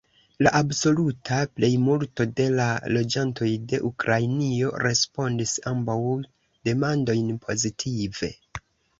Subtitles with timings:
[0.45, 2.65] La absoluta plejmulto de la
[2.95, 5.99] loĝantoj de Ukrainio respondis ambaŭ
[6.71, 8.31] demandojn pozitive.